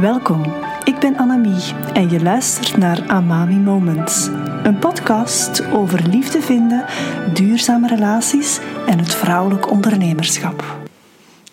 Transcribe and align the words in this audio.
Welkom, 0.00 0.42
ik 0.84 0.98
ben 0.98 1.16
Annemie 1.16 1.72
en 1.92 2.10
je 2.10 2.22
luistert 2.22 2.76
naar 2.76 3.08
Amami 3.08 3.56
Moments. 3.56 4.26
Een 4.62 4.78
podcast 4.78 5.66
over 5.72 6.08
liefde 6.08 6.40
vinden, 6.40 6.84
duurzame 7.34 7.88
relaties 7.88 8.60
en 8.86 8.98
het 8.98 9.14
vrouwelijk 9.14 9.70
ondernemerschap. 9.70 10.64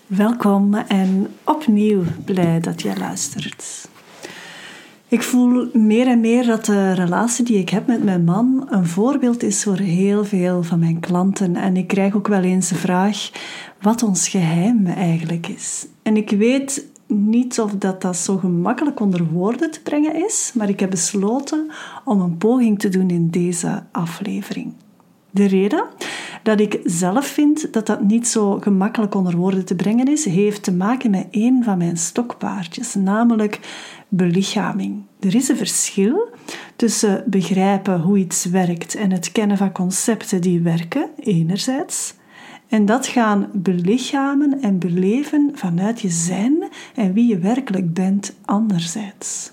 Welkom 0.06 0.74
en 0.76 1.28
opnieuw 1.44 2.04
blij 2.26 2.60
dat 2.60 2.82
je 2.82 2.98
luistert. 2.98 3.90
Ik 5.08 5.24
voel 5.24 5.70
meer 5.74 6.08
en 6.08 6.20
meer 6.20 6.46
dat 6.46 6.66
de 6.66 6.94
relatie 6.94 7.46
die 7.46 7.58
ik 7.58 7.70
heb 7.70 7.88
met 7.88 8.04
mijn 8.04 8.24
man 8.24 8.68
een 8.70 8.88
voorbeeld 8.88 9.44
is 9.44 9.64
voor 9.64 9.78
heel 9.78 10.26
veel 10.26 10.64
van 10.64 10.80
mijn 10.80 11.00
klanten. 11.00 11.56
En 11.56 11.78
ik 11.78 11.88
krijg 11.88 12.16
ook 12.16 12.28
wel 12.28 12.44
eens 12.44 12.70
de 12.70 12.76
vraag 12.76 13.30
wat 13.82 14.04
ons 14.04 14.30
geheim 14.30 14.86
eigenlijk 14.86 15.48
is. 15.48 15.86
En 16.04 16.18
ik 16.18 16.30
weet 16.30 16.91
niet 17.12 17.60
of 17.60 17.72
dat, 17.72 18.02
dat 18.02 18.18
zo 18.18 18.38
gemakkelijk 18.38 19.00
onder 19.00 19.26
woorden 19.26 19.72
te 19.72 19.82
brengen 19.82 20.26
is, 20.26 20.52
maar 20.56 20.70
ik 20.70 20.80
heb 20.80 20.90
besloten 20.90 21.72
om 22.06 22.22
een 22.22 22.38
poging 22.38 22.80
te 22.80 22.90
doen 22.90 23.10
in 23.10 23.30
deze 23.30 23.84
aflevering. 23.92 24.74
De 25.32 25.46
reden 25.46 25.86
dat 26.44 26.60
ik 26.60 26.80
zelf 26.84 27.26
vind 27.26 27.74
dat 27.74 27.86
dat 27.86 28.02
niet 28.02 28.28
zo 28.28 28.60
gemakkelijk 28.60 29.16
onder 29.16 29.36
woorden 29.36 29.66
te 29.66 29.76
brengen 29.76 30.08
is, 30.08 30.26
heeft 30.26 30.64
te 30.64 30.72
maken 30.72 31.12
met 31.12 31.28
een 31.32 31.64
van 31.64 31.78
mijn 31.78 31.98
stokpaardjes, 31.98 32.94
namelijk 32.94 33.60
belichaming. 34.08 35.04
Er 35.20 35.36
is 35.36 35.50
een 35.50 35.58
verschil 35.58 36.30
tussen 36.76 37.24
begrijpen 37.28 38.02
hoe 38.02 38.18
iets 38.18 38.46
werkt 38.46 38.96
en 38.96 39.12
het 39.12 39.32
kennen 39.32 39.58
van 39.58 39.72
concepten 39.72 40.42
die 40.42 40.62
werken, 40.62 41.10
enerzijds, 41.20 42.14
en 42.72 42.86
dat 42.86 43.08
gaan 43.08 43.48
belichamen 43.54 44.62
en 44.62 44.80
beleven 44.80 45.52
vanuit 45.54 46.02
je 46.02 46.10
zijn 46.10 46.64
en 46.96 47.14
wie 47.14 47.28
je 47.28 47.40
werkelijk 47.40 47.94
bent, 47.94 48.36
anderzijds. 48.46 49.52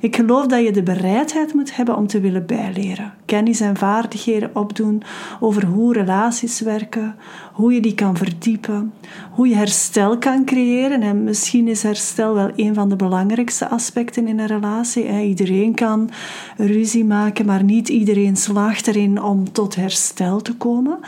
Ik 0.00 0.16
geloof 0.16 0.46
dat 0.46 0.64
je 0.64 0.72
de 0.72 0.82
bereidheid 0.82 1.54
moet 1.54 1.76
hebben 1.76 1.96
om 1.96 2.06
te 2.06 2.20
willen 2.20 2.46
bijleren. 2.46 3.14
Kennis 3.24 3.60
en 3.60 3.76
vaardigheden 3.76 4.50
opdoen 4.56 5.02
over 5.40 5.64
hoe 5.64 5.92
relaties 5.92 6.60
werken, 6.60 7.16
hoe 7.52 7.72
je 7.72 7.80
die 7.80 7.94
kan 7.94 8.16
verdiepen, 8.16 8.92
hoe 9.30 9.48
je 9.48 9.54
herstel 9.54 10.18
kan 10.18 10.44
creëren. 10.44 11.02
En 11.02 11.24
misschien 11.24 11.68
is 11.68 11.82
herstel 11.82 12.34
wel 12.34 12.50
een 12.56 12.74
van 12.74 12.88
de 12.88 12.96
belangrijkste 12.96 13.68
aspecten 13.68 14.26
in 14.26 14.38
een 14.38 14.46
relatie. 14.46 15.22
Iedereen 15.22 15.74
kan 15.74 16.10
ruzie 16.56 17.04
maken, 17.04 17.46
maar 17.46 17.62
niet 17.62 17.88
iedereen 17.88 18.36
slaagt 18.36 18.86
erin 18.86 19.22
om 19.22 19.52
tot 19.52 19.74
herstel 19.74 20.40
te 20.40 20.54
komen. 20.54 20.98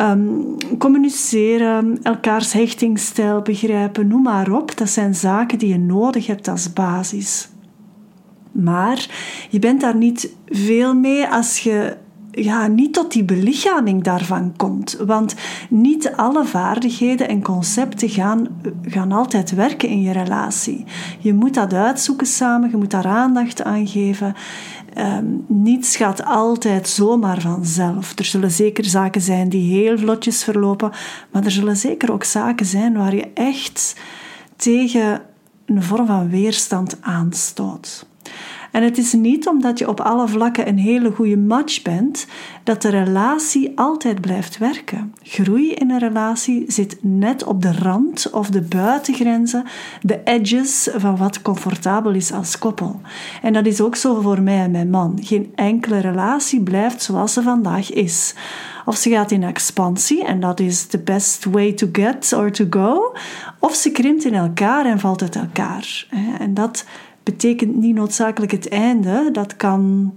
Um, 0.00 0.56
communiceren, 0.78 1.98
elkaars 2.02 2.52
hechtingsstijl 2.52 3.42
begrijpen, 3.42 4.06
noem 4.06 4.22
maar 4.22 4.52
op. 4.52 4.76
Dat 4.76 4.88
zijn 4.88 5.14
zaken 5.14 5.58
die 5.58 5.68
je 5.68 5.78
nodig 5.78 6.26
hebt 6.26 6.48
als 6.48 6.72
basis. 6.72 7.48
Maar 8.52 9.08
je 9.50 9.58
bent 9.58 9.80
daar 9.80 9.96
niet 9.96 10.34
veel 10.46 10.94
mee 10.94 11.26
als 11.26 11.58
je 11.58 11.96
ja, 12.36 12.66
niet 12.66 12.92
tot 12.92 13.12
die 13.12 13.24
belichaming 13.24 14.02
daarvan 14.02 14.52
komt. 14.56 14.96
Want 15.06 15.34
niet 15.68 16.12
alle 16.16 16.44
vaardigheden 16.44 17.28
en 17.28 17.42
concepten 17.42 18.08
gaan, 18.08 18.48
gaan 18.82 19.12
altijd 19.12 19.50
werken 19.50 19.88
in 19.88 20.02
je 20.02 20.12
relatie. 20.12 20.84
Je 21.18 21.34
moet 21.34 21.54
dat 21.54 21.72
uitzoeken 21.72 22.26
samen, 22.26 22.70
je 22.70 22.76
moet 22.76 22.90
daar 22.90 23.06
aandacht 23.06 23.62
aan 23.62 23.86
geven. 23.86 24.34
Um, 24.98 25.44
niets 25.46 25.96
gaat 25.96 26.24
altijd 26.24 26.88
zomaar 26.88 27.40
vanzelf. 27.40 28.18
Er 28.18 28.24
zullen 28.24 28.50
zeker 28.50 28.84
zaken 28.84 29.20
zijn 29.20 29.48
die 29.48 29.82
heel 29.82 29.98
vlotjes 29.98 30.44
verlopen, 30.44 30.90
maar 31.30 31.44
er 31.44 31.50
zullen 31.50 31.76
zeker 31.76 32.12
ook 32.12 32.24
zaken 32.24 32.66
zijn 32.66 32.96
waar 32.96 33.14
je 33.14 33.30
echt 33.34 33.96
tegen 34.56 35.20
een 35.66 35.82
vorm 35.82 36.06
van 36.06 36.30
weerstand 36.30 36.96
aanstoot. 37.00 38.05
En 38.76 38.82
het 38.82 38.98
is 38.98 39.12
niet 39.12 39.48
omdat 39.48 39.78
je 39.78 39.88
op 39.88 40.00
alle 40.00 40.28
vlakken 40.28 40.68
een 40.68 40.78
hele 40.78 41.10
goede 41.10 41.36
match 41.36 41.82
bent, 41.82 42.26
dat 42.62 42.82
de 42.82 42.88
relatie 42.88 43.72
altijd 43.74 44.20
blijft 44.20 44.58
werken. 44.58 45.14
Groei 45.22 45.72
in 45.72 45.90
een 45.90 45.98
relatie 45.98 46.64
zit 46.68 46.96
net 47.00 47.44
op 47.44 47.62
de 47.62 47.72
rand 47.72 48.30
of 48.30 48.50
de 48.50 48.62
buitengrenzen, 48.62 49.64
de 50.02 50.20
edges 50.24 50.88
van 50.94 51.16
wat 51.16 51.42
comfortabel 51.42 52.12
is 52.12 52.32
als 52.32 52.58
koppel. 52.58 53.00
En 53.42 53.52
dat 53.52 53.66
is 53.66 53.80
ook 53.80 53.96
zo 53.96 54.20
voor 54.20 54.42
mij 54.42 54.58
en 54.58 54.70
mijn 54.70 54.90
man. 54.90 55.18
Geen 55.22 55.52
enkele 55.54 55.98
relatie 55.98 56.62
blijft 56.62 57.02
zoals 57.02 57.32
ze 57.32 57.42
vandaag 57.42 57.92
is. 57.92 58.34
Of 58.84 58.96
ze 58.96 59.10
gaat 59.10 59.30
in 59.30 59.42
expansie 59.42 60.24
en 60.24 60.40
dat 60.40 60.60
is 60.60 60.86
the 60.86 60.98
best 60.98 61.44
way 61.44 61.72
to 61.72 61.88
get 61.92 62.32
or 62.32 62.50
to 62.50 62.66
go. 62.70 63.14
Of 63.58 63.74
ze 63.74 63.90
krimpt 63.90 64.24
in 64.24 64.34
elkaar 64.34 64.86
en 64.86 65.00
valt 65.00 65.22
uit 65.22 65.36
elkaar. 65.36 66.06
En 66.38 66.54
dat 66.54 66.84
betekent 67.26 67.76
niet 67.76 67.94
noodzakelijk 67.94 68.52
het 68.52 68.68
einde. 68.68 69.28
Dat 69.32 69.56
kan. 69.56 70.14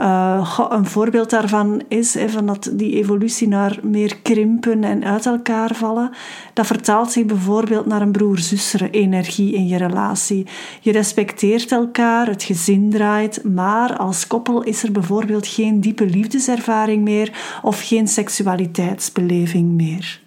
Uh, 0.00 0.58
een 0.70 0.86
voorbeeld 0.86 1.30
daarvan 1.30 1.82
is 1.88 2.14
even 2.14 2.46
dat 2.46 2.70
die 2.72 2.94
evolutie 2.94 3.48
naar 3.48 3.78
meer 3.82 4.16
krimpen 4.22 4.84
en 4.84 5.04
uit 5.04 5.26
elkaar 5.26 5.74
vallen. 5.74 6.10
Dat 6.52 6.66
vertaalt 6.66 7.12
zich 7.12 7.24
bijvoorbeeld 7.24 7.86
naar 7.86 8.02
een 8.02 8.12
broer-zuster-energie 8.12 9.54
in 9.54 9.66
je 9.66 9.76
relatie. 9.76 10.46
Je 10.80 10.92
respecteert 10.92 11.72
elkaar, 11.72 12.26
het 12.26 12.42
gezin 12.42 12.90
draait, 12.90 13.44
maar 13.44 13.96
als 13.96 14.26
koppel 14.26 14.62
is 14.62 14.82
er 14.82 14.92
bijvoorbeeld 14.92 15.46
geen 15.46 15.80
diepe 15.80 16.06
liefdeservaring 16.06 17.02
meer 17.02 17.58
of 17.62 17.82
geen 17.82 18.08
seksualiteitsbeleving 18.08 19.70
meer. 19.70 20.20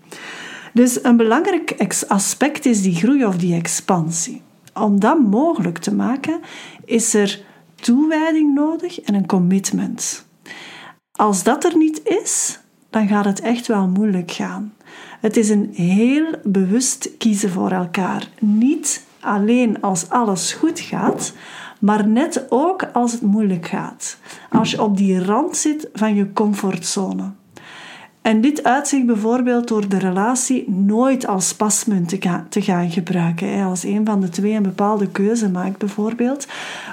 Dus 0.74 1.03
een 1.03 1.18
belangrijk 1.18 1.91
aspect 2.07 2.66
is 2.66 2.81
die 2.81 2.96
groei 2.96 3.25
of 3.25 3.38
die 3.38 3.56
expansie 3.56 4.41
om 4.74 5.00
dat 5.00 5.19
mogelijk 5.19 5.78
te 5.78 5.94
maken, 5.94 6.40
is 6.85 7.13
er 7.13 7.46
toewijding 7.75 8.53
nodig 8.53 9.02
en 9.02 9.13
een 9.13 9.28
commitment. 9.28 10.25
Als 11.12 11.44
dat 11.44 11.63
er 11.63 11.78
niet 11.78 12.02
is, 12.03 12.59
dan 12.90 13.07
gaat 13.07 13.25
het 13.25 13.40
echt 13.40 13.68
wel 13.68 13.88
moeilijk 13.88 14.31
gaan. 14.31 14.74
Het 15.19 15.38
is 15.38 15.50
een 15.50 15.69
heel 15.74 16.25
bewust 16.44 17.18
kiezen 17.18 17.50
voor 17.50 17.72
elkaar. 17.72 18.30
Niet 18.40 19.06
alleen 19.19 19.81
als 19.81 20.09
alles 20.09 20.53
goed 20.53 20.80
gaat, 20.80 21.34
maar 21.80 22.07
net 22.07 22.46
ook 22.50 22.84
als 22.94 23.12
het 23.12 23.22
moeilijk 23.22 23.68
gaat. 23.68 24.18
Als 24.50 24.72
je 24.72 24.84
op 24.84 24.97
die 24.97 25.24
rand 25.24 25.57
zit 25.57 25.90
van 25.94 26.16
je 26.16 26.34
comfortzone. 26.34 27.31
En 28.22 28.41
dit 28.41 28.63
uitzicht 28.63 29.06
bijvoorbeeld 29.06 29.68
door 29.68 29.88
de 29.88 29.97
relatie 29.97 30.69
nooit 30.69 31.28
als 31.28 31.56
pasmunt 31.56 32.09
te 32.50 32.62
gaan 32.62 32.91
gebruiken. 32.91 33.63
Als 33.63 33.84
een 33.84 34.06
van 34.06 34.22
de 34.22 34.30
twee 34.30 34.53
een 34.53 34.63
bepaalde 34.63 35.07
keuze 35.07 35.50
maakt, 35.50 35.78
bijvoorbeeld, 35.78 36.47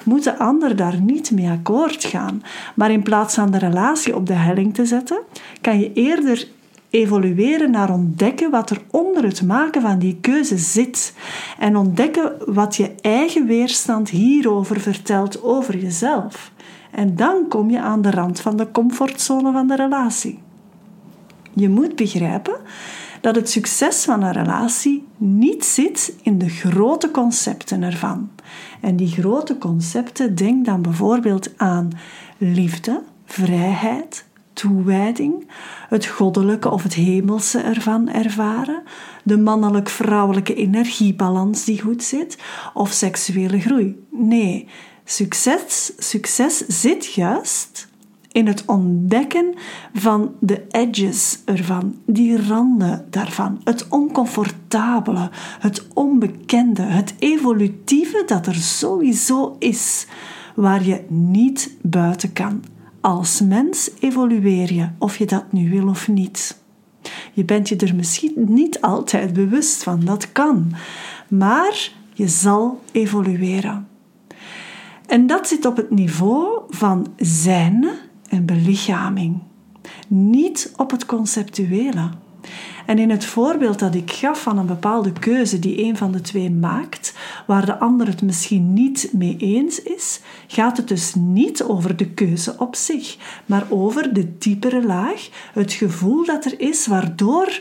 moet 0.05 0.25
de 0.25 0.39
ander 0.39 0.77
daar 0.77 1.01
niet 1.01 1.31
mee 1.31 1.49
akkoord 1.49 2.05
gaan. 2.05 2.43
Maar 2.75 2.91
in 2.91 3.03
plaats 3.03 3.35
van 3.35 3.51
de 3.51 3.59
relatie 3.59 4.17
op 4.17 4.27
de 4.27 4.35
helling 4.35 4.75
te 4.75 4.87
zetten, 4.87 5.19
kan 5.61 5.81
je 5.81 5.93
eerder 5.93 6.49
evolueren 6.91 7.71
naar 7.71 7.93
ontdekken 7.93 8.51
wat 8.51 8.71
er 8.71 8.81
onder 8.91 9.25
het 9.25 9.43
maken 9.43 9.83
van 9.83 9.99
die 9.99 10.19
keuze 10.21 10.59
zit. 10.59 11.15
En 11.59 11.77
ontdekken 11.77 12.33
wat 12.47 12.77
je 12.77 12.95
eigen 13.01 13.47
weerstand 13.47 14.11
hierover 14.11 14.81
vertelt 14.81 15.43
over 15.43 15.77
jezelf. 15.77 16.53
En 16.91 17.17
dan 17.17 17.49
kom 17.49 17.71
je 17.71 17.81
aan 17.81 18.03
de 18.03 18.11
rand 18.11 18.41
van 18.41 18.57
de 18.57 18.71
comfortzone 18.71 19.53
van 19.53 19.67
de 19.67 19.77
relatie. 19.77 20.45
Je 21.59 21.69
moet 21.69 21.97
begrijpen 21.97 22.57
dat 23.21 23.35
het 23.35 23.51
succes 23.51 24.05
van 24.05 24.23
een 24.23 24.33
relatie 24.33 25.07
niet 25.17 25.65
zit 25.65 26.15
in 26.23 26.39
de 26.39 26.49
grote 26.49 27.11
concepten 27.11 27.83
ervan. 27.83 28.31
En 28.81 28.97
die 28.97 29.09
grote 29.09 29.59
concepten, 29.59 30.35
denk 30.35 30.65
dan 30.65 30.83
bijvoorbeeld 30.83 31.51
aan 31.57 31.91
liefde, 32.39 33.03
vrijheid, 33.25 34.25
toewijding, 34.53 35.51
het 35.89 36.07
goddelijke 36.07 36.71
of 36.71 36.83
het 36.83 36.95
hemelse 36.95 37.59
ervan 37.59 38.09
ervaren, 38.09 38.83
de 39.23 39.39
mannelijk-vrouwelijke 39.39 40.55
energiebalans 40.55 41.65
die 41.65 41.81
goed 41.81 42.03
zit, 42.03 42.39
of 42.75 42.93
seksuele 42.93 43.61
groei. 43.61 44.07
Nee, 44.11 44.69
succes, 45.05 45.93
succes 45.99 46.59
zit 46.67 47.13
juist 47.13 47.89
in 48.37 48.47
het 48.47 48.65
ontdekken 48.67 49.55
van 49.95 50.35
de 50.41 50.67
edges 50.71 51.39
ervan, 51.45 51.97
die 52.07 52.47
randen 52.47 53.07
daarvan, 53.11 53.61
het 53.65 53.89
oncomfortabele, 53.89 55.31
het 55.61 55.87
onbekende, 55.95 56.83
het 56.83 57.15
evolutieve 57.19 58.23
dat 58.27 58.47
er 58.47 58.55
sowieso 58.55 59.57
is, 59.59 60.07
waar 60.55 60.85
je 60.85 61.05
niet 61.09 61.77
buiten 61.83 62.33
kan. 62.33 62.65
Als 63.01 63.41
mens 63.41 63.91
evolueer 64.01 64.73
je, 64.73 64.89
of 64.99 65.17
je 65.17 65.27
dat 65.27 65.53
nu 65.53 65.71
wil 65.71 65.89
of 65.89 66.09
niet. 66.09 66.61
Je 67.33 67.45
bent 67.45 67.69
je 67.69 67.77
er 67.77 67.95
misschien 67.95 68.35
niet 68.37 68.81
altijd 68.81 69.33
bewust 69.33 69.83
van, 69.83 70.01
dat 70.05 70.33
kan, 70.33 70.73
maar 71.29 71.91
je 72.13 72.29
zal 72.29 72.81
evolueren. 72.93 73.89
En 75.07 75.27
dat 75.27 75.49
zit 75.49 75.67
op 75.67 75.77
het 75.77 75.91
niveau 75.91 76.61
van 76.69 77.07
zijn 77.17 77.87
en 78.29 78.45
belichaming. 78.45 79.43
Niet 80.09 80.73
op 80.77 80.91
het 80.91 81.07
conceptuele. 81.07 82.09
En 82.87 82.99
in 82.99 83.11
het 83.11 83.25
voorbeeld 83.25 83.79
dat 83.79 83.95
ik 83.95 84.13
gaf 84.13 84.43
van 84.43 84.59
een 84.59 84.67
bepaalde 84.67 85.13
keuze 85.13 85.59
die 85.59 85.85
een 85.85 85.97
van 85.97 86.13
de 86.13 86.21
twee 86.21 86.51
maakt, 86.51 87.15
waar 87.47 87.67
de 87.67 87.79
ander 87.79 88.07
het 88.07 88.23
misschien 88.23 88.73
niet 88.73 89.11
mee 89.13 89.37
eens 89.37 89.83
is, 89.83 90.21
gaat 90.47 90.77
het 90.77 90.89
dus 90.89 91.15
niet 91.15 91.63
over 91.63 91.97
de 91.97 92.09
keuze 92.09 92.55
op 92.59 92.77
zich, 92.77 93.17
maar 93.47 93.67
over 93.69 94.15
de 94.15 94.39
diepere 94.39 94.87
laag, 94.87 95.29
het 95.53 95.73
gevoel 95.73 96.25
dat 96.25 96.45
er 96.45 96.61
is 96.61 96.87
waardoor 96.87 97.61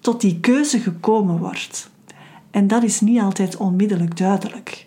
tot 0.00 0.20
die 0.20 0.40
keuze 0.40 0.78
gekomen 0.78 1.38
wordt. 1.38 1.90
En 2.50 2.66
dat 2.66 2.82
is 2.82 3.00
niet 3.00 3.20
altijd 3.20 3.56
onmiddellijk 3.56 4.16
duidelijk. 4.16 4.86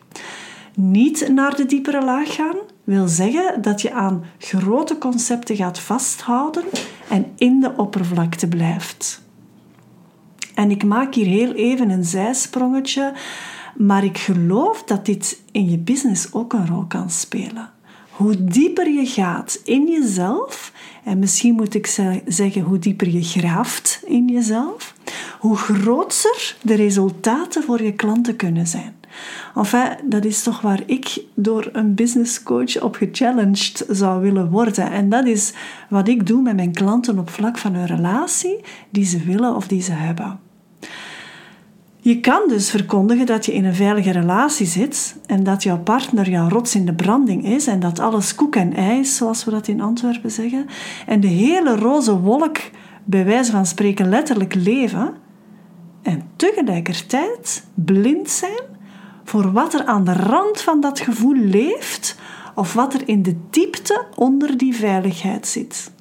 Niet 0.80 1.30
naar 1.30 1.56
de 1.56 1.66
diepere 1.66 2.04
laag 2.04 2.36
gaan 2.36 2.56
wil 2.84 3.08
zeggen 3.08 3.62
dat 3.62 3.82
je 3.82 3.94
aan 3.94 4.24
grote 4.38 4.98
concepten 4.98 5.56
gaat 5.56 5.80
vasthouden 5.80 6.64
en 7.10 7.26
in 7.36 7.60
de 7.60 7.74
oppervlakte 7.78 8.48
blijft. 8.48 9.22
En 10.56 10.72
ik 10.72 10.84
maak 10.84 11.14
hier 11.14 11.26
heel 11.26 11.54
even 11.54 11.90
een 11.90 12.04
zijsprongetje, 12.04 13.14
maar 13.78 14.04
ik 14.04 14.18
geloof 14.18 14.84
dat 14.84 15.06
dit 15.06 15.42
in 15.52 15.70
je 15.70 15.78
business 15.78 16.34
ook 16.34 16.54
een 16.54 16.68
rol 16.68 16.86
kan 16.88 17.10
spelen. 17.10 17.70
Hoe 18.10 18.44
dieper 18.44 18.90
je 18.90 19.06
gaat 19.06 19.62
in 19.64 19.88
jezelf, 19.88 20.72
en 21.04 21.20
misschien 21.20 21.54
moet 21.54 21.74
ik 21.74 21.86
zeggen 22.28 22.62
hoe 22.62 22.80
dieper 22.80 23.10
je 23.10 23.24
graaft 23.24 24.02
in 24.06 24.28
jezelf, 24.28 24.94
hoe 25.40 25.56
groter 25.56 26.58
de 26.62 26.74
resultaten 26.74 27.64
voor 27.64 27.84
je 27.84 27.94
klanten 27.94 28.36
kunnen 28.36 28.68
zijn. 28.68 28.97
Enfin, 29.56 29.98
dat 30.04 30.26
is 30.26 30.44
toch 30.44 30.62
waar 30.62 30.82
ik 30.86 31.22
door 31.34 31.70
een 31.72 31.96
business 31.96 32.44
coach 32.44 32.82
op 32.82 32.96
gechallenged 32.96 33.86
zou 33.90 34.22
willen 34.22 34.50
worden. 34.50 34.92
En 34.92 35.10
dat 35.10 35.26
is 35.26 35.54
wat 35.90 36.08
ik 36.08 36.28
doe 36.28 36.42
met 36.42 36.56
mijn 36.56 36.74
klanten 36.74 37.20
op 37.20 37.30
vlak 37.30 37.58
van 37.58 37.74
hun 37.74 37.86
relatie 37.86 38.60
die 38.90 39.06
ze 39.06 39.20
willen 39.20 39.56
of 39.56 39.68
die 39.68 39.82
ze 39.82 39.92
hebben. 39.92 40.40
Je 42.08 42.20
kan 42.20 42.42
dus 42.48 42.70
verkondigen 42.70 43.26
dat 43.26 43.46
je 43.46 43.54
in 43.54 43.66
een 43.66 43.76
veilige 43.76 44.12
relatie 44.12 44.66
zit 44.66 45.16
en 45.26 45.44
dat 45.44 45.64
jouw 45.64 45.80
partner 45.80 46.30
jouw 46.30 46.50
rots 46.50 46.76
in 46.76 46.86
de 46.86 46.94
branding 46.94 47.46
is 47.46 47.68
en 47.68 47.80
dat 47.80 48.00
alles 48.00 48.36
koek 48.36 48.56
en 48.56 48.74
ijs, 48.74 49.16
zoals 49.16 49.44
we 49.44 49.52
dat 49.52 49.68
in 49.68 49.82
Antwerpen 49.82 50.32
zeggen, 50.32 50.66
en 51.06 51.20
de 51.20 51.28
hele 51.28 51.76
roze 51.76 52.20
wolk 52.20 52.58
bij 53.04 53.26
wijze 53.26 53.52
van 53.52 53.66
spreken 53.66 54.10
letterlijk 54.10 54.54
leven 54.54 55.14
en 56.02 56.24
tegelijkertijd 56.36 57.64
blind 57.74 58.30
zijn 58.30 58.77
voor 59.28 59.52
wat 59.52 59.74
er 59.74 59.86
aan 59.86 60.04
de 60.04 60.14
rand 60.14 60.62
van 60.62 60.82
dat 60.82 61.00
gevoel 61.00 61.36
leeft 61.36 62.16
of 62.56 62.74
wat 62.74 62.94
er 62.94 63.08
in 63.08 63.24
de 63.24 63.36
diepte 63.50 64.06
onder 64.16 64.58
die 64.58 64.76
veiligheid 64.76 65.48
zit. 65.48 65.92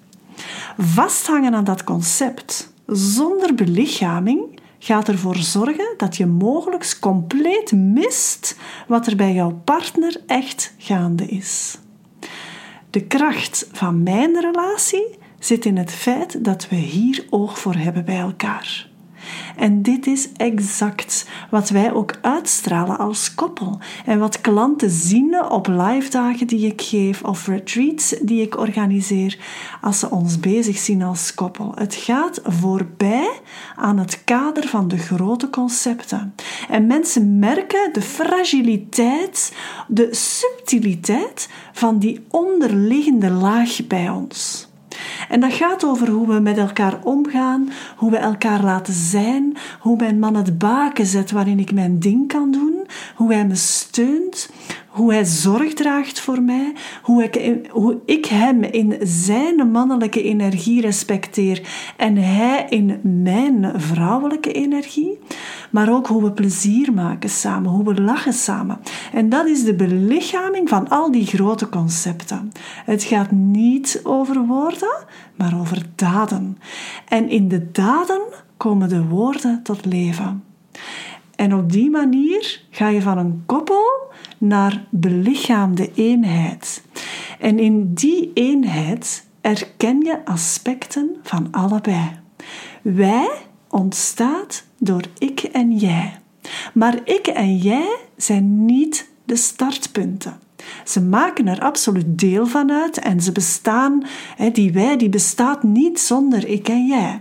Vasthangen 0.78 1.54
aan 1.54 1.64
dat 1.64 1.84
concept 1.84 2.72
zonder 2.86 3.54
belichaming 3.54 4.60
gaat 4.78 5.08
ervoor 5.08 5.36
zorgen 5.36 5.94
dat 5.96 6.16
je 6.16 6.26
mogelijk 6.26 6.96
compleet 7.00 7.72
mist 7.72 8.56
wat 8.88 9.06
er 9.06 9.16
bij 9.16 9.32
jouw 9.32 9.60
partner 9.64 10.20
echt 10.26 10.74
gaande 10.78 11.26
is. 11.26 11.78
De 12.90 13.02
kracht 13.02 13.68
van 13.72 14.02
mijn 14.02 14.40
relatie 14.40 15.18
zit 15.38 15.64
in 15.64 15.76
het 15.76 15.92
feit 15.92 16.44
dat 16.44 16.68
we 16.68 16.76
hier 16.76 17.26
oog 17.30 17.58
voor 17.58 17.74
hebben 17.74 18.04
bij 18.04 18.18
elkaar. 18.18 18.85
En 19.56 19.82
dit 19.82 20.06
is 20.06 20.32
exact 20.32 21.28
wat 21.50 21.68
wij 21.68 21.92
ook 21.92 22.14
uitstralen 22.20 22.98
als 22.98 23.34
koppel. 23.34 23.78
En 24.04 24.18
wat 24.18 24.40
klanten 24.40 24.90
zien 24.90 25.44
op 25.50 25.66
live 25.66 26.10
dagen 26.10 26.46
die 26.46 26.66
ik 26.66 26.82
geef 26.82 27.22
of 27.22 27.46
retreats 27.46 28.14
die 28.22 28.42
ik 28.42 28.58
organiseer 28.58 29.38
als 29.80 29.98
ze 29.98 30.10
ons 30.10 30.40
bezig 30.40 30.78
zien 30.78 31.02
als 31.02 31.34
koppel. 31.34 31.72
Het 31.74 31.94
gaat 31.94 32.40
voorbij 32.44 33.30
aan 33.76 33.98
het 33.98 34.24
kader 34.24 34.68
van 34.68 34.88
de 34.88 34.98
grote 34.98 35.50
concepten. 35.50 36.34
En 36.68 36.86
mensen 36.86 37.38
merken 37.38 37.92
de 37.92 38.02
fragiliteit, 38.02 39.56
de 39.88 40.08
subtiliteit 40.14 41.48
van 41.72 41.98
die 41.98 42.24
onderliggende 42.30 43.30
laag 43.30 43.86
bij 43.86 44.08
ons. 44.08 44.65
En 45.28 45.40
dat 45.40 45.52
gaat 45.52 45.84
over 45.84 46.08
hoe 46.08 46.26
we 46.26 46.40
met 46.40 46.58
elkaar 46.58 46.98
omgaan, 47.02 47.70
hoe 47.96 48.10
we 48.10 48.16
elkaar 48.16 48.62
laten 48.62 48.94
zijn, 48.94 49.56
hoe 49.80 49.96
mijn 49.96 50.18
man 50.18 50.34
het 50.34 50.58
baken 50.58 51.06
zet 51.06 51.30
waarin 51.30 51.58
ik 51.58 51.72
mijn 51.72 51.98
ding 51.98 52.28
kan 52.28 52.50
doen, 52.50 52.86
hoe 53.14 53.32
hij 53.32 53.46
me 53.46 53.54
steunt, 53.54 54.50
hoe 54.96 55.12
hij 55.12 55.24
zorg 55.24 55.74
draagt 55.74 56.20
voor 56.20 56.42
mij, 56.42 56.72
hoe 57.02 57.24
ik, 57.24 57.62
ik 58.04 58.24
hem 58.24 58.62
in 58.62 58.96
zijn 59.02 59.70
mannelijke 59.70 60.22
energie 60.22 60.80
respecteer 60.80 61.68
en 61.96 62.16
hij 62.16 62.66
in 62.68 63.00
mijn 63.22 63.80
vrouwelijke 63.80 64.52
energie, 64.52 65.18
maar 65.70 65.92
ook 65.92 66.06
hoe 66.06 66.22
we 66.22 66.32
plezier 66.32 66.92
maken 66.92 67.30
samen, 67.30 67.70
hoe 67.70 67.84
we 67.84 68.02
lachen 68.02 68.32
samen. 68.32 68.78
En 69.12 69.28
dat 69.28 69.46
is 69.46 69.64
de 69.64 69.74
belichaming 69.74 70.68
van 70.68 70.88
al 70.88 71.10
die 71.10 71.26
grote 71.26 71.68
concepten. 71.68 72.52
Het 72.84 73.02
gaat 73.02 73.30
niet 73.30 74.00
over 74.02 74.46
woorden, 74.46 75.04
maar 75.34 75.58
over 75.60 75.82
daden. 75.94 76.58
En 77.08 77.28
in 77.28 77.48
de 77.48 77.70
daden 77.70 78.22
komen 78.56 78.88
de 78.88 79.04
woorden 79.04 79.62
tot 79.62 79.84
leven. 79.84 80.44
En 81.36 81.54
op 81.54 81.72
die 81.72 81.90
manier 81.90 82.60
ga 82.70 82.88
je 82.88 83.02
van 83.02 83.18
een 83.18 83.42
koppel 83.46 83.85
naar 84.46 84.84
belichaamde 84.90 85.90
eenheid. 85.94 86.82
En 87.38 87.58
in 87.58 87.94
die 87.94 88.30
eenheid 88.34 89.26
erken 89.40 90.00
je 90.00 90.24
aspecten 90.24 91.16
van 91.22 91.48
allebei. 91.50 92.10
Wij 92.82 93.28
ontstaat 93.68 94.64
door 94.78 95.02
ik 95.18 95.40
en 95.40 95.76
jij. 95.76 96.18
Maar 96.74 97.00
ik 97.04 97.26
en 97.26 97.56
jij 97.56 97.96
zijn 98.16 98.64
niet 98.64 99.08
de 99.24 99.36
startpunten. 99.36 100.38
Ze 100.84 101.00
maken 101.00 101.48
er 101.48 101.60
absoluut 101.60 102.18
deel 102.18 102.46
van 102.46 102.72
uit 102.72 102.98
en 102.98 103.20
ze 103.20 103.32
bestaan, 103.32 104.02
die 104.52 104.72
wij, 104.72 104.96
die 104.96 105.08
bestaat 105.08 105.62
niet 105.62 106.00
zonder 106.00 106.48
ik 106.48 106.68
en 106.68 106.86
jij. 106.86 107.20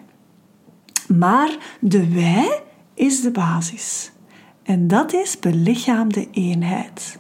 Maar 1.07 1.57
de 1.79 2.13
wij 2.13 2.61
is 2.93 3.21
de 3.21 3.31
basis. 3.31 4.11
En 4.65 4.87
dat 4.87 5.13
is 5.13 5.39
belichaamde 5.39 6.27
eenheid. 6.31 7.19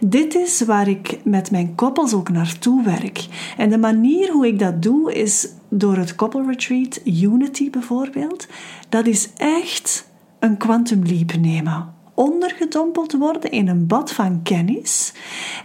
Dit 0.00 0.34
is 0.34 0.60
waar 0.60 0.88
ik 0.88 1.20
met 1.24 1.50
mijn 1.50 1.74
koppels 1.74 2.14
ook 2.14 2.28
naartoe 2.28 2.84
werk. 2.84 3.26
En 3.56 3.70
de 3.70 3.78
manier 3.78 4.32
hoe 4.32 4.46
ik 4.46 4.58
dat 4.58 4.82
doe 4.82 5.14
is 5.14 5.48
door 5.70 5.96
het 5.96 6.14
koppelretreat 6.14 7.00
Unity 7.04 7.70
bijvoorbeeld. 7.70 8.46
Dat 8.88 9.06
is 9.06 9.28
echt 9.36 10.10
een 10.38 10.56
quantum 10.56 11.02
leap 11.04 11.32
nemen 11.36 11.96
ondergedompeld 12.18 13.12
worden 13.12 13.50
in 13.50 13.68
een 13.68 13.86
bad 13.86 14.12
van 14.12 14.42
kennis 14.42 15.12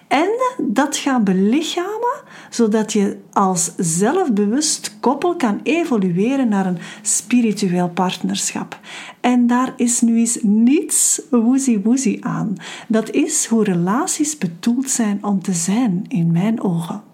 en 0.08 0.30
dat 0.58 0.98
gaan 0.98 1.24
belichamen, 1.24 2.22
zodat 2.50 2.94
je 2.94 3.18
als 3.32 3.72
zelfbewust 3.78 4.98
koppel 5.00 5.36
kan 5.36 5.60
evolueren 5.64 6.50
naar 6.50 6.66
een 6.66 6.78
spiritueel 7.02 7.90
partnerschap. 7.90 8.80
En 9.22 9.48
daar 9.48 9.74
is 9.78 10.02
nu 10.02 10.18
eens 10.18 10.38
niets 10.42 11.22
woezie-woezie 11.30 12.26
aan. 12.26 12.56
Dat 12.88 13.10
is 13.12 13.46
hoe 13.46 13.64
relaties 13.64 14.38
bedoeld 14.38 14.90
zijn 14.90 15.24
om 15.24 15.42
te 15.42 15.54
zijn, 15.54 16.06
in 16.08 16.32
mijn 16.32 16.62
ogen. 16.62 17.13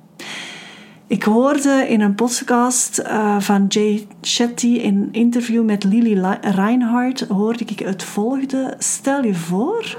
Ik 1.09 1.23
hoorde 1.23 1.85
in 1.87 2.01
een 2.01 2.15
podcast 2.15 2.99
uh, 2.99 3.39
van 3.39 3.65
Jay 3.67 4.07
Shetty 4.21 4.67
in 4.67 4.95
een 4.95 5.09
interview 5.11 5.63
met 5.63 5.83
Lily 5.83 6.37
Reinhardt 6.41 7.19
hoorde 7.27 7.63
ik 7.65 7.79
het 7.79 8.03
volgende. 8.03 8.75
Stel 8.77 9.23
je 9.23 9.35
voor 9.35 9.97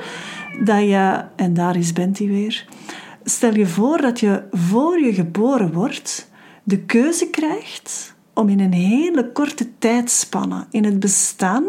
dat 0.65 0.81
je, 0.81 1.25
en 1.37 1.55
daar 1.55 1.77
is 1.77 1.93
Benty 1.93 2.27
weer, 2.27 2.67
stel 3.25 3.55
je 3.55 3.67
voor 3.67 4.01
dat 4.01 4.21
je 4.21 4.43
voor 4.51 5.01
je 5.01 5.15
geboren 5.15 5.73
wordt 5.73 6.31
de 6.63 6.79
keuze 6.79 7.31
krijgt 7.31 8.15
om 8.35 8.49
in 8.49 8.61
een 8.61 8.73
hele 8.73 9.33
korte 9.33 9.79
tijdspanne 9.79 10.67
in 10.71 10.85
het 10.85 11.01
bestaan 11.01 11.65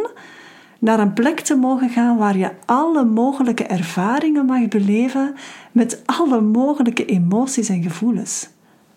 naar 0.80 1.00
een 1.00 1.14
plek 1.14 1.40
te 1.40 1.56
mogen 1.56 1.90
gaan 1.90 2.18
waar 2.18 2.38
je 2.38 2.52
alle 2.66 3.06
mogelijke 3.06 3.64
ervaringen 3.64 4.46
mag 4.46 4.68
beleven 4.68 5.34
met 5.72 6.02
alle 6.06 6.42
mogelijke 6.42 7.06
emoties 7.06 7.70
en 7.70 7.84
gevoelens 7.84 8.50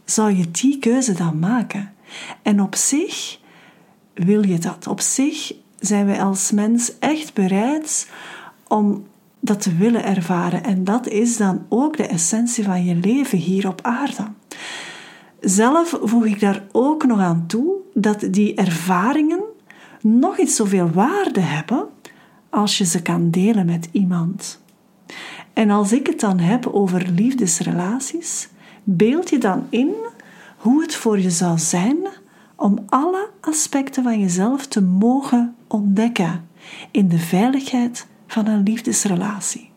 zou 0.05 0.37
je 0.37 0.51
die 0.51 0.79
keuze 0.79 1.13
dan 1.13 1.39
maken? 1.39 1.93
En 2.43 2.61
op 2.61 2.75
zich 2.75 3.39
wil 4.15 4.47
je 4.47 4.59
dat. 4.59 4.87
Op 4.87 5.01
zich 5.01 5.55
zijn 5.79 6.07
wij 6.07 6.23
als 6.23 6.51
mens 6.51 6.99
echt 6.99 7.35
bereid 7.35 8.11
om 8.69 9.07
dat 9.41 9.63
te 9.63 9.77
willen 9.77 10.05
ervaren. 10.05 10.65
En 10.65 10.85
dat 10.85 11.09
is 11.09 11.37
dan 11.37 11.67
ook 11.69 11.97
de 11.97 12.07
essentie 12.07 12.65
van 12.65 12.85
je 12.85 12.95
leven 12.95 13.39
hier 13.39 13.69
op 13.69 13.81
aarde. 13.83 14.27
Zelf 15.41 15.99
voeg 16.03 16.25
ik 16.25 16.41
daar 16.41 16.65
ook 16.73 17.07
nog 17.07 17.19
aan 17.19 17.45
toe 17.47 17.73
dat 17.95 18.27
die 18.31 18.55
ervaringen 18.55 19.43
nog 20.01 20.39
iets 20.39 20.57
zoveel 20.57 20.91
waarde 20.91 21.41
hebben 21.41 21.89
als 22.51 22.79
je 22.79 22.85
ze 22.85 23.03
kan 23.03 23.31
delen 23.31 23.67
met 23.67 23.89
iemand. 23.93 24.63
En 25.53 25.71
als 25.71 25.93
ik 25.93 26.07
het 26.07 26.21
dan 26.21 26.39
heb 26.39 26.67
over 26.67 27.09
liefdesrelaties, 27.15 28.49
beeld 28.85 29.31
je 29.31 29.39
dan 29.39 29.67
in 29.69 29.95
hoe 30.57 30.83
het 30.83 30.95
voor 30.95 31.19
je 31.21 31.31
zou 31.31 31.59
zijn 31.59 31.97
om 32.57 32.79
alle 32.87 33.31
aspecten 33.41 34.03
van 34.03 34.21
jezelf 34.21 34.67
te 34.67 34.83
mogen 34.83 35.55
ontdekken 35.67 36.49
in 36.91 37.09
de 37.09 37.19
veiligheid 37.19 38.07
van 38.27 38.47
een 38.47 38.63
liefdesrelatie. 38.63 39.71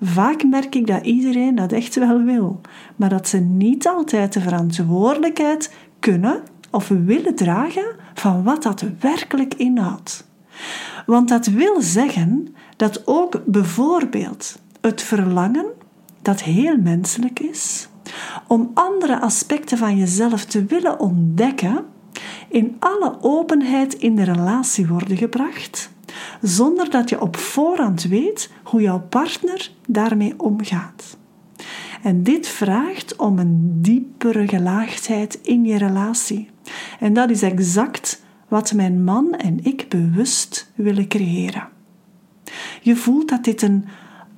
Vaak 0.00 0.44
merk 0.44 0.74
ik 0.74 0.86
dat 0.86 1.04
iedereen 1.04 1.54
dat 1.54 1.72
echt 1.72 1.94
wel 1.94 2.22
wil, 2.22 2.60
maar 2.96 3.08
dat 3.08 3.28
ze 3.28 3.38
niet 3.38 3.88
altijd 3.88 4.32
de 4.32 4.40
verantwoordelijkheid 4.40 5.74
kunnen 5.98 6.42
of 6.70 6.88
willen 6.88 7.34
dragen 7.34 7.94
van 8.14 8.42
wat 8.42 8.62
dat 8.62 8.84
werkelijk 9.00 9.54
inhoudt. 9.54 10.26
Want 11.06 11.28
dat 11.28 11.46
wil 11.46 11.82
zeggen 11.82 12.54
dat 12.76 13.06
ook 13.06 13.42
bijvoorbeeld 13.46 14.58
het 14.80 15.02
verlangen, 15.02 15.66
dat 16.22 16.42
heel 16.42 16.76
menselijk 16.76 17.40
is, 17.40 17.87
om 18.46 18.70
andere 18.74 19.20
aspecten 19.20 19.78
van 19.78 19.96
jezelf 19.96 20.44
te 20.44 20.64
willen 20.64 21.00
ontdekken, 21.00 21.84
in 22.48 22.76
alle 22.78 23.16
openheid 23.20 23.94
in 23.94 24.16
de 24.16 24.22
relatie 24.22 24.86
worden 24.86 25.16
gebracht, 25.16 25.90
zonder 26.40 26.90
dat 26.90 27.08
je 27.08 27.20
op 27.20 27.36
voorhand 27.36 28.02
weet 28.02 28.50
hoe 28.62 28.80
jouw 28.80 29.00
partner 29.00 29.70
daarmee 29.86 30.34
omgaat. 30.36 31.16
En 32.02 32.22
dit 32.22 32.48
vraagt 32.48 33.16
om 33.16 33.38
een 33.38 33.78
diepere 33.82 34.48
gelaagdheid 34.48 35.38
in 35.42 35.64
je 35.64 35.78
relatie. 35.78 36.48
En 37.00 37.12
dat 37.12 37.30
is 37.30 37.42
exact 37.42 38.22
wat 38.48 38.72
mijn 38.72 39.04
man 39.04 39.34
en 39.34 39.64
ik 39.64 39.88
bewust 39.88 40.72
willen 40.74 41.08
creëren. 41.08 41.68
Je 42.82 42.96
voelt 42.96 43.28
dat 43.28 43.44
dit 43.44 43.62
een 43.62 43.84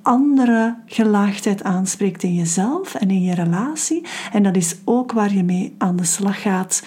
andere 0.01 0.75
gelaagdheid 0.85 1.63
aanspreekt 1.63 2.23
in 2.23 2.35
jezelf 2.35 2.95
en 2.95 3.09
in 3.09 3.21
je 3.21 3.33
relatie. 3.33 4.05
En 4.31 4.43
dat 4.43 4.55
is 4.55 4.75
ook 4.85 5.11
waar 5.11 5.33
je 5.33 5.43
mee 5.43 5.75
aan 5.77 5.95
de 5.95 6.03
slag 6.03 6.41
gaat 6.41 6.83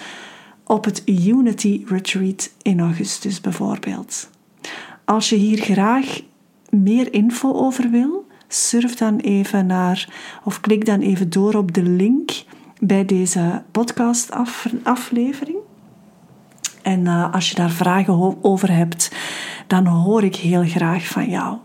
op 0.63 0.85
het 0.85 1.01
Unity 1.05 1.83
Retreat 1.85 2.51
in 2.61 2.79
augustus 2.79 3.41
bijvoorbeeld. 3.41 4.29
Als 5.05 5.29
je 5.29 5.35
hier 5.35 5.57
graag 5.57 6.21
meer 6.69 7.13
info 7.13 7.53
over 7.53 7.89
wil, 7.89 8.25
surf 8.47 8.95
dan 8.95 9.17
even 9.17 9.65
naar 9.65 10.09
of 10.43 10.59
klik 10.59 10.85
dan 10.85 10.99
even 10.99 11.29
door 11.29 11.53
op 11.53 11.73
de 11.73 11.83
link 11.83 12.31
bij 12.79 13.05
deze 13.05 13.63
podcastaflevering. 13.71 15.57
En 16.81 16.99
uh, 17.05 17.33
als 17.33 17.49
je 17.49 17.55
daar 17.55 17.69
vragen 17.69 18.43
over 18.43 18.71
hebt, 18.71 19.11
dan 19.67 19.85
hoor 19.85 20.23
ik 20.23 20.35
heel 20.35 20.63
graag 20.63 21.07
van 21.07 21.29
jou. 21.29 21.57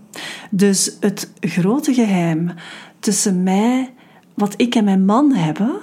Dus 0.50 0.97
het 1.00 1.33
grote 1.40 1.95
geheim 1.95 2.50
tussen 2.99 3.42
mij, 3.42 3.95
wat 4.35 4.54
ik 4.57 4.75
en 4.75 4.85
mijn 4.85 5.04
man 5.04 5.33
hebben, 5.33 5.78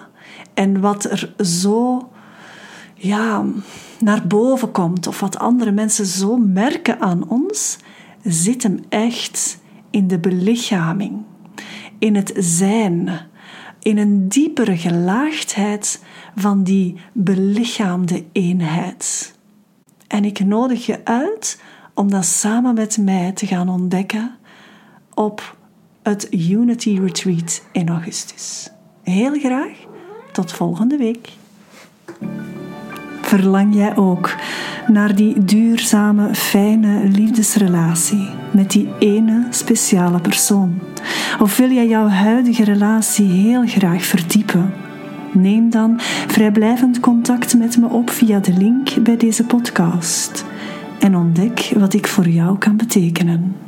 en 0.53 0.81
wat 0.81 1.03
er 1.03 1.33
zo 1.45 2.09
ja, 2.95 3.45
naar 3.99 4.27
boven 4.27 4.71
komt, 4.71 5.07
of 5.07 5.19
wat 5.19 5.37
andere 5.37 5.71
mensen 5.71 6.05
zo 6.05 6.37
merken 6.37 6.99
aan 6.99 7.29
ons, 7.29 7.77
zit 8.23 8.63
hem 8.63 8.79
echt 8.89 9.59
in 9.89 10.07
de 10.07 10.19
belichaming, 10.19 11.23
in 11.99 12.15
het 12.15 12.33
zijn, 12.37 13.09
in 13.79 13.97
een 13.97 14.27
diepere 14.29 14.77
gelaagdheid 14.77 16.03
van 16.35 16.63
die 16.63 16.95
belichaamde 17.13 18.25
eenheid. 18.31 19.35
En 20.07 20.25
ik 20.25 20.39
nodig 20.39 20.85
je 20.85 21.05
uit 21.05 21.61
om 21.93 22.11
dat 22.11 22.25
samen 22.25 22.73
met 22.73 22.97
mij 22.97 23.31
te 23.31 23.45
gaan 23.45 23.69
ontdekken 23.69 24.35
op 25.17 25.55
het 26.03 26.27
Unity 26.31 26.99
Retreat 26.99 27.63
in 27.71 27.89
augustus. 27.89 28.69
Heel 29.03 29.39
graag 29.39 29.71
tot 30.31 30.51
volgende 30.51 30.97
week. 30.97 31.29
Verlang 33.21 33.75
jij 33.75 33.95
ook 33.95 34.35
naar 34.87 35.15
die 35.15 35.43
duurzame, 35.43 36.35
fijne 36.35 37.07
liefdesrelatie 37.07 38.29
met 38.51 38.71
die 38.71 38.89
ene 38.99 39.47
speciale 39.49 40.19
persoon? 40.19 40.79
Of 41.39 41.57
wil 41.57 41.71
jij 41.71 41.87
jouw 41.87 42.07
huidige 42.07 42.63
relatie 42.63 43.27
heel 43.27 43.67
graag 43.67 44.03
verdiepen? 44.03 44.73
Neem 45.33 45.69
dan 45.69 45.95
vrijblijvend 46.27 46.99
contact 46.99 47.57
met 47.57 47.77
me 47.77 47.87
op 47.87 48.09
via 48.09 48.39
de 48.39 48.53
link 48.53 49.03
bij 49.03 49.17
deze 49.17 49.43
podcast 49.45 50.45
en 50.99 51.15
ontdek 51.15 51.71
wat 51.77 51.93
ik 51.93 52.07
voor 52.07 52.27
jou 52.27 52.57
kan 52.57 52.77
betekenen. 52.77 53.66